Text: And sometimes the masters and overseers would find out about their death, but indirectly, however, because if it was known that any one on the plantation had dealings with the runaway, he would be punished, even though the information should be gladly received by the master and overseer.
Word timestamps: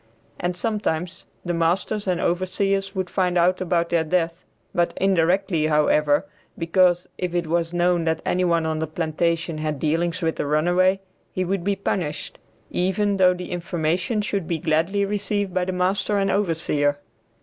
And 0.39 0.57
sometimes 0.57 1.27
the 1.45 1.53
masters 1.53 2.07
and 2.07 2.19
overseers 2.19 2.95
would 2.95 3.07
find 3.07 3.37
out 3.37 3.61
about 3.61 3.89
their 3.89 4.03
death, 4.03 4.43
but 4.73 4.95
indirectly, 4.97 5.67
however, 5.67 6.25
because 6.57 7.07
if 7.19 7.35
it 7.35 7.45
was 7.45 7.71
known 7.71 8.05
that 8.05 8.23
any 8.25 8.43
one 8.43 8.65
on 8.65 8.79
the 8.79 8.87
plantation 8.87 9.59
had 9.59 9.77
dealings 9.77 10.23
with 10.23 10.37
the 10.37 10.47
runaway, 10.47 11.01
he 11.31 11.45
would 11.45 11.63
be 11.63 11.75
punished, 11.75 12.39
even 12.71 13.17
though 13.17 13.35
the 13.35 13.51
information 13.51 14.23
should 14.23 14.47
be 14.47 14.57
gladly 14.57 15.05
received 15.05 15.53
by 15.53 15.65
the 15.65 15.71
master 15.71 16.17
and 16.17 16.31
overseer. 16.31 16.97